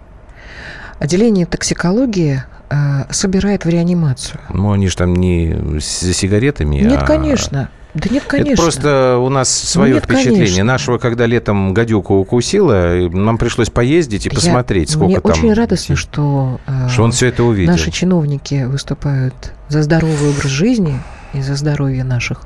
отделение 0.99 1.47
токсикологии 1.47 2.43
а, 2.71 3.07
собирает 3.11 3.65
в 3.65 3.69
реанимацию. 3.69 4.41
Ну, 4.51 4.73
они 4.73 4.89
же 4.89 4.97
там 4.97 5.15
не 5.17 5.79
с- 5.81 6.13
сигаретами, 6.13 6.77
Нет, 6.77 7.03
а- 7.03 7.07
конечно. 7.07 7.71
Да 8.03 8.09
нет, 8.11 8.25
конечно. 8.27 8.53
Это 8.53 8.63
просто 8.63 9.19
у 9.19 9.29
нас 9.29 9.49
свое 9.51 9.95
Нет, 9.95 10.05
впечатление. 10.05 10.45
конечно. 10.47 10.65
Нашего, 10.65 10.99
когда 10.99 11.27
летом 11.27 11.75
гадюку 11.75 12.15
укусила, 12.17 13.09
нам 13.11 13.39
пришлось 13.39 13.71
поездить 13.71 14.27
и 14.27 14.29
Я- 14.29 14.35
посмотреть, 14.35 14.91
сколько 14.91 15.07
Мне 15.07 15.21
там... 15.21 15.33
очень 15.33 15.53
радостно, 15.53 15.97
что, 15.97 16.61
э, 16.67 16.89
что 16.91 17.03
он 17.03 17.13
все 17.13 17.27
это 17.27 17.45
увидел. 17.45 17.73
наши 17.73 17.91
чиновники 17.91 18.65
выступают 18.65 19.35
за 19.69 19.83
здоровый 19.83 20.31
образ 20.31 20.51
жизни 20.51 20.99
и 21.33 21.41
за 21.43 21.55
здоровье 21.57 22.05
наших. 22.05 22.43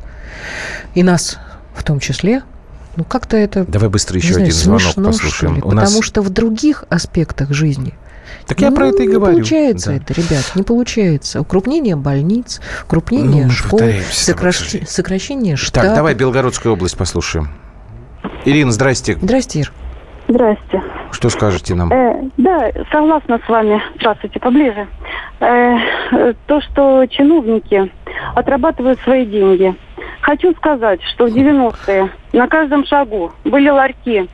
И 0.95 1.03
нас 1.03 1.39
в 1.75 1.83
том 1.85 2.01
числе. 2.01 2.43
Ну, 2.97 3.05
как-то 3.05 3.37
это... 3.39 3.65
Давай 3.65 3.89
быстро 3.89 4.19
еще 4.19 4.35
знаю, 4.35 4.45
один 4.49 4.55
звонок 4.55 4.81
смешно, 4.83 5.05
послушаем. 5.05 5.55
ли. 5.57 5.63
У 5.63 5.73
нас- 5.73 5.85
Потому 5.89 6.03
что 6.03 6.21
в 6.21 6.29
других 6.31 6.85
аспектах 6.91 7.51
жизни 7.53 7.95
Так 8.47 8.61
я 8.61 8.71
ну, 8.71 8.77
про 8.77 8.87
это 8.89 9.03
и 9.03 9.07
не 9.07 9.13
говорю. 9.13 9.35
получается 9.37 9.91
Да. 9.91 9.97
это, 9.97 10.15
ребят, 10.15 10.53
не 10.55 10.63
получается. 10.63 11.41
Укрупнение 11.41 11.97
больниц, 11.97 12.61
укрупнение 12.85 13.45
Ну, 13.47 13.51
школ, 13.51 13.81
сокращ- 13.81 14.87
сокращение 14.87 15.57
штата. 15.57 15.87
Так, 15.89 15.97
давай 15.97 16.15
Белгородскую 16.15 16.75
область 16.75 16.97
послушаем. 16.97 17.49
Ирина, 18.45 18.71
здрасте. 18.73 19.17
Здрасте, 19.21 19.61
Ир. 19.61 19.73
Здрасте. 20.29 20.83
Что 21.11 21.29
скажете 21.31 21.75
нам? 21.75 21.93
Э, 21.93 22.23
да, 22.37 22.71
согласна 22.91 23.41
с 23.45 23.49
вами. 23.49 23.83
Здравствуйте, 23.97 24.39
поближе. 24.41 24.87
Э, 25.41 25.77
то, 26.47 26.61
что 26.61 27.05
чиновники 27.07 27.91
отрабатывают 28.35 29.01
свои 29.01 29.27
деньги. 29.27 29.75
Хочу 30.21 30.55
сказать, 30.55 31.01
что 31.03 31.27
в 31.27 31.35
90-е 31.35 32.11
на 32.33 32.47
каждом 32.47 32.87
шагу 32.87 33.33
были 33.45 33.69
ларьки, 33.69 34.29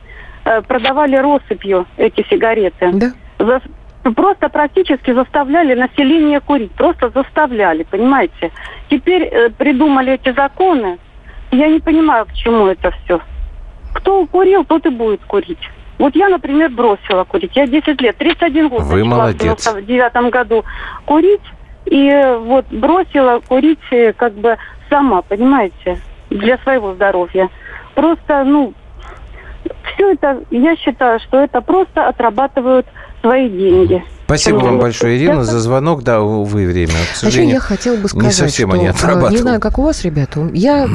э, 0.45 0.61
продавали 0.61 1.15
россыпью 1.15 1.85
эти 1.97 2.25
сигареты. 2.29 2.91
Да. 2.93 3.11
За- 3.39 3.61
просто 4.13 4.49
практически 4.49 5.13
заставляли 5.13 5.73
население 5.73 6.39
курить. 6.39 6.71
Просто 6.71 7.09
заставляли, 7.09 7.83
понимаете? 7.83 8.51
Теперь 8.89 9.23
э, 9.23 9.49
придумали 9.49 10.13
эти 10.13 10.33
законы. 10.33 10.97
Я 11.51 11.67
не 11.67 11.79
понимаю, 11.79 12.25
к 12.25 12.33
чему 12.33 12.67
это 12.67 12.91
все. 12.91 13.19
Кто 13.93 14.25
курил, 14.27 14.63
тот 14.65 14.85
и 14.85 14.89
будет 14.89 15.23
курить. 15.25 15.59
Вот 15.97 16.15
я, 16.15 16.29
например, 16.29 16.69
бросила 16.69 17.23
курить. 17.25 17.55
Я 17.55 17.67
10 17.67 17.99
лет, 18.01 18.15
31 18.17 18.69
год. 18.69 18.81
Вы 18.83 19.03
молодец. 19.03 19.67
В 19.67 19.85
девятом 19.85 20.29
году 20.29 20.63
курить. 21.05 21.41
И 21.85 22.35
вот 22.39 22.65
бросила 22.67 23.41
курить 23.47 23.79
э, 23.91 24.13
как 24.13 24.33
бы 24.33 24.57
сама, 24.89 25.21
понимаете, 25.21 25.99
для 26.29 26.57
своего 26.59 26.93
здоровья. 26.93 27.49
Просто, 27.95 28.43
ну, 28.43 28.73
все 29.93 30.13
это, 30.13 30.43
я 30.51 30.75
считаю, 30.75 31.19
что 31.19 31.37
это 31.37 31.61
просто 31.61 32.07
отрабатывают 32.07 32.85
свои 33.21 33.49
деньги. 33.49 34.03
Спасибо 34.25 34.57
вам 34.57 34.77
большое, 34.77 35.17
Ирина, 35.17 35.43
за 35.43 35.59
звонок. 35.59 36.03
Да, 36.03 36.21
увы, 36.21 36.67
время. 36.67 36.93
К 37.13 37.15
сожалению, 37.15 37.55
я 37.55 37.59
хотела 37.59 37.95
бы 37.95 38.07
сказать, 38.07 38.27
не 38.27 38.31
совсем 38.31 38.69
что, 38.69 38.77
они 38.77 38.87
отрабатывают. 38.87 39.31
Не 39.31 39.37
знаю, 39.37 39.59
как 39.59 39.79
у 39.79 39.81
вас, 39.81 40.03
ребята. 40.03 40.47
Я, 40.53 40.85
э, 40.85 40.87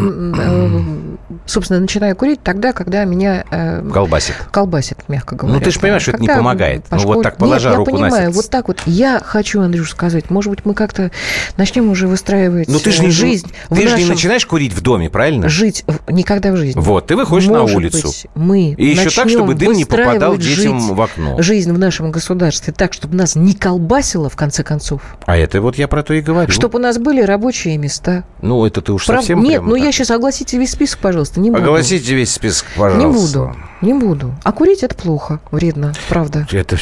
собственно, 1.46 1.80
начинаю 1.80 2.16
курить 2.16 2.42
тогда, 2.42 2.72
когда 2.72 3.04
меня... 3.04 3.44
Э, 3.50 3.88
колбасит. 3.92 4.36
Колбасит, 4.50 4.98
мягко 5.08 5.36
говоря. 5.36 5.58
Ну, 5.58 5.64
ты 5.64 5.70
же 5.70 5.80
понимаешь, 5.80 6.02
что 6.02 6.12
это 6.12 6.22
не 6.22 6.28
помогает. 6.28 6.84
Ну, 6.90 6.98
вот 6.98 7.22
так 7.22 7.36
положа 7.36 7.70
Нет, 7.70 7.78
руку 7.78 7.90
я 7.90 7.96
понимаю, 7.96 8.26
на 8.26 8.30
вот 8.30 8.50
так 8.50 8.68
вот. 8.68 8.82
Я 8.86 9.20
хочу, 9.24 9.60
Андрюш, 9.60 9.90
сказать, 9.90 10.30
может 10.30 10.50
быть, 10.50 10.64
мы 10.64 10.74
как-то 10.74 11.10
начнем 11.56 11.90
уже 11.90 12.08
выстраивать 12.08 12.68
Ну, 12.68 12.78
ты 12.78 12.90
же 12.90 13.02
не, 13.02 13.10
жизнь 13.10 13.52
ты 13.68 13.88
же 13.88 13.96
не 13.96 14.04
начинаешь 14.04 14.46
курить 14.46 14.72
в 14.72 14.80
доме, 14.80 15.10
правильно? 15.10 15.48
Жить 15.48 15.84
никогда 16.08 16.52
в 16.52 16.56
жизни. 16.56 16.80
Вот, 16.80 17.06
ты 17.06 17.16
выходишь 17.16 17.48
может 17.48 17.68
на 17.68 17.76
улицу. 17.76 18.08
Быть, 18.08 18.26
мы 18.34 18.70
И 18.72 18.86
еще 18.86 19.10
так, 19.10 19.28
чтобы 19.28 19.54
дым 19.54 19.72
не 19.72 19.84
попадал 19.84 20.36
детям 20.36 20.78
в 20.94 21.00
окно. 21.00 21.40
Жизнь 21.40 21.72
в 21.72 21.78
нашем 21.78 22.10
государстве 22.10 22.72
так, 22.72 22.92
чтобы 22.92 23.16
нас 23.16 23.36
не 23.36 23.54
колбасило 23.54 24.28
в 24.28 24.36
конце 24.36 24.62
концов. 24.62 25.00
А 25.26 25.36
это 25.36 25.60
вот 25.60 25.76
я 25.76 25.88
про 25.88 26.02
то 26.02 26.14
и 26.14 26.20
говорю. 26.20 26.50
Чтобы 26.50 26.78
у 26.78 26.82
нас 26.82 26.98
были 26.98 27.22
рабочие 27.22 27.76
места. 27.78 28.24
Ну, 28.42 28.64
это 28.66 28.80
ты 28.80 28.92
уж 28.92 29.06
Прав... 29.06 29.20
совсем 29.20 29.42
Нет, 29.42 29.62
ну 29.62 29.74
я 29.74 29.92
сейчас 29.92 30.10
огласите 30.10 30.58
весь 30.58 30.72
список, 30.72 30.98
пожалуйста, 30.98 31.13
не 31.40 31.50
буду. 31.50 31.62
Огласите 31.62 32.14
весь 32.14 32.32
список, 32.32 32.66
пожалуйста. 32.76 33.06
Не 33.06 33.12
буду, 33.12 33.56
не 33.80 33.94
буду. 33.94 34.34
А 34.42 34.52
курить 34.52 34.82
это 34.82 34.94
плохо, 34.94 35.40
вредно, 35.50 35.92
правда. 36.08 36.46
Это 36.50 36.76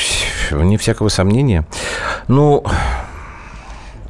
вне 0.50 0.78
всякого 0.78 1.08
сомнения. 1.08 1.66
Ну, 2.28 2.64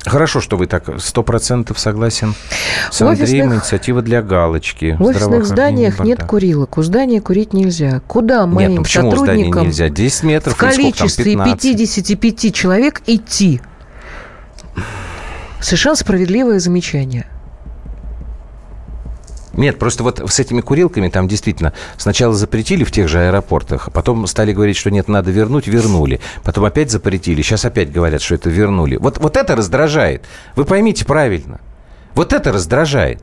Хорошо, 0.04 0.40
что 0.40 0.56
вы 0.56 0.66
так 0.66 1.00
сто 1.00 1.22
процентов 1.22 1.78
согласен 1.78 2.34
с 2.90 3.00
Андреем. 3.00 3.46
Офисных, 3.46 3.62
Инициатива 3.62 4.02
для 4.02 4.20
галочки. 4.20 4.96
В 4.98 5.04
офисных 5.04 5.46
зданиях 5.46 6.00
нет 6.00 6.24
курилок. 6.24 6.76
У 6.76 6.82
здания 6.82 7.20
курить 7.20 7.52
нельзя. 7.52 8.00
Куда 8.08 8.46
моим 8.46 8.70
нет, 8.70 8.78
ну 8.78 8.82
почему 8.82 9.10
сотрудникам 9.12 9.66
нельзя? 9.66 9.88
10 9.88 10.22
метров 10.24 10.54
в 10.54 10.56
количестве 10.56 11.34
сколько, 11.34 11.44
55 11.44 12.52
человек 12.54 13.02
идти? 13.06 13.60
Совершенно 15.60 15.94
справедливое 15.94 16.58
замечание. 16.58 17.26
Нет, 19.54 19.78
просто 19.78 20.02
вот 20.02 20.22
с 20.30 20.40
этими 20.40 20.60
курилками 20.60 21.08
там 21.08 21.28
действительно 21.28 21.72
сначала 21.98 22.34
запретили 22.34 22.84
в 22.84 22.90
тех 22.90 23.08
же 23.08 23.18
аэропортах, 23.26 23.90
потом 23.92 24.26
стали 24.26 24.52
говорить, 24.52 24.76
что 24.76 24.90
нет, 24.90 25.08
надо 25.08 25.30
вернуть, 25.30 25.66
вернули. 25.66 26.20
Потом 26.42 26.64
опять 26.64 26.90
запретили, 26.90 27.42
сейчас 27.42 27.64
опять 27.64 27.92
говорят, 27.92 28.22
что 28.22 28.34
это 28.34 28.48
вернули. 28.48 28.96
Вот, 28.96 29.18
вот 29.18 29.36
это 29.36 29.54
раздражает. 29.54 30.24
Вы 30.56 30.64
поймите 30.64 31.04
правильно. 31.04 31.60
Вот 32.14 32.32
это 32.32 32.52
раздражает. 32.52 33.22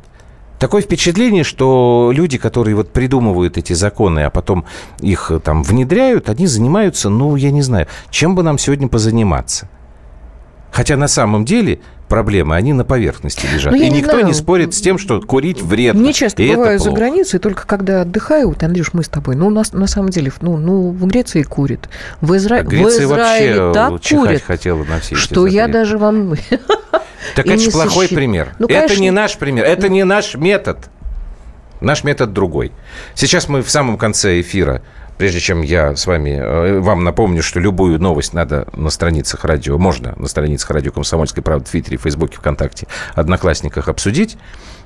Такое 0.60 0.82
впечатление, 0.82 1.46
что 1.46 2.12
люди, 2.14 2.38
которые 2.38 2.76
вот 2.76 2.92
придумывают 2.92 3.58
эти 3.58 3.72
законы, 3.74 4.22
а 4.22 4.30
потом 4.30 4.66
их 5.00 5.32
там 5.44 5.64
внедряют, 5.64 6.30
они 6.30 6.48
занимаются, 6.48 7.10
ну, 7.10 7.38
я 7.38 7.50
не 7.50 7.62
знаю, 7.62 7.88
чем 8.12 8.36
бы 8.36 8.44
нам 8.44 8.58
сегодня 8.58 8.90
позаниматься. 8.90 9.70
Хотя 10.72 10.98
на 10.98 11.08
самом 11.08 11.46
деле 11.46 11.80
проблемы, 12.10 12.56
они 12.56 12.74
на 12.74 12.84
поверхности 12.84 13.48
лежат. 13.54 13.72
Ну, 13.72 13.82
и 13.82 13.90
никто 13.90 14.12
знаю. 14.12 14.26
не 14.26 14.34
спорит 14.34 14.74
с 14.74 14.82
тем, 14.82 14.98
что 14.98 15.22
курить 15.22 15.62
вредно. 15.62 16.02
Не 16.02 16.14
часто 16.14 16.44
и 16.44 16.54
бываю 16.54 16.80
за 16.80 16.92
границей, 16.92 17.40
только 17.40 17.66
когда 17.66 18.02
отдыхаю, 18.02 18.50
вот, 18.50 18.62
Андрюш, 18.62 18.94
мы 18.94 19.04
с 19.04 19.08
тобой, 19.08 19.36
ну, 19.36 19.48
у 19.48 19.52
нас 19.52 19.72
на 19.72 19.88
самом 19.88 20.10
деле, 20.10 20.34
ну, 20.42 20.58
ну 20.58 20.90
в 20.90 21.06
Греции 21.06 21.44
курят. 21.44 21.90
В, 22.20 22.36
Изра... 22.36 22.58
А 22.58 22.64
Греция 22.64 23.08
в 23.08 23.12
Израиле 23.12 23.62
вообще 23.62 23.74
так 23.74 24.02
чихать 24.02 24.28
курят, 24.28 24.42
хотела 24.44 24.84
на 24.84 25.00
все 25.00 25.16
что 25.16 25.46
я 25.48 25.68
даже 25.68 25.98
вам... 25.98 26.36
Так 27.36 27.46
это 27.46 27.60
же 27.60 27.72
плохой 27.72 28.08
пример. 28.08 28.56
Ну, 28.60 28.68
это 28.68 29.00
не 29.00 29.12
наш 29.12 29.38
пример, 29.38 29.66
это 29.66 29.90
не 29.90 30.04
наш 30.04 30.36
метод. 30.36 30.78
Наш 31.82 32.04
метод 32.04 32.34
другой. 32.34 32.72
Сейчас 33.14 33.48
мы 33.48 33.62
в 33.62 33.70
самом 33.70 33.98
конце 33.98 34.42
эфира, 34.42 34.82
прежде 35.20 35.40
чем 35.42 35.62
я 35.62 35.96
с 35.98 36.08
вами, 36.08 36.30
э, 36.30 36.80
вам 36.80 37.04
напомню, 37.04 37.44
что 37.44 37.60
любую 37.60 38.00
новость 38.00 38.34
надо 38.34 38.68
на 38.74 38.90
страницах 38.90 39.44
радио, 39.44 39.78
можно 39.78 40.14
на 40.18 40.28
страницах 40.30 40.72
радио 40.72 40.92
«Комсомольской 40.94 41.44
правды» 41.44 41.66
в 41.66 41.70
Твиттере, 41.70 41.98
Фейсбуке, 41.98 42.38
ВКонтакте, 42.38 42.88
Одноклассниках 43.16 43.90
обсудить. 43.90 44.38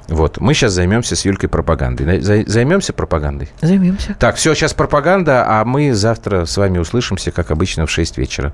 Вот, 0.07 0.39
мы 0.41 0.53
сейчас 0.55 0.73
займемся 0.73 1.15
с 1.15 1.23
Юлькой 1.23 1.49
пропагандой. 1.49 2.19
Зай- 2.19 2.45
Займемся 2.47 2.93
пропагандой? 2.93 3.49
Займемся. 3.61 4.15
Так, 4.19 4.35
все, 4.35 4.53
сейчас 4.55 4.73
пропаганда, 4.73 5.45
а 5.47 5.63
мы 5.63 5.93
завтра 5.93 6.45
с 6.45 6.57
вами 6.57 6.79
услышимся, 6.79 7.31
как 7.31 7.51
обычно, 7.51 7.85
в 7.85 7.91
6 7.91 8.17
вечера. 8.17 8.53